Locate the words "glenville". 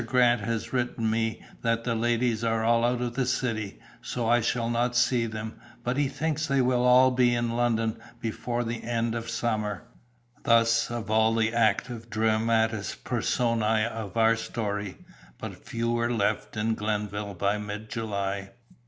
16.73-17.35